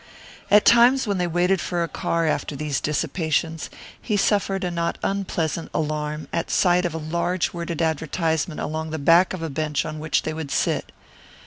At 0.49 0.65
times 0.65 1.05
when 1.05 1.19
they 1.19 1.27
waited 1.27 1.61
for 1.61 1.83
a 1.83 1.87
car 1.87 2.25
after 2.25 2.55
these 2.55 2.81
dissipations 2.81 3.69
he 4.01 4.17
suffered 4.17 4.63
a 4.63 4.71
not 4.71 4.97
unpleasant 5.03 5.69
alarm 5.75 6.27
at 6.33 6.49
sight 6.49 6.85
of 6.85 6.95
a 6.95 6.97
large 6.97 7.53
worded 7.53 7.83
advertisement 7.83 8.59
along 8.59 8.89
the 8.89 8.97
back 8.97 9.31
of 9.31 9.43
a 9.43 9.47
bench 9.51 9.85
on 9.85 9.99
which 9.99 10.23
they 10.23 10.33
would 10.33 10.49
sit. 10.49 10.91